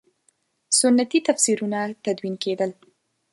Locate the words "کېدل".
2.43-2.71